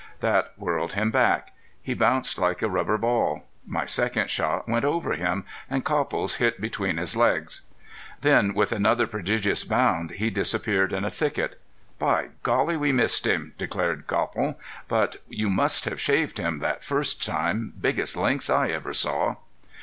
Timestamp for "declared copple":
13.59-14.59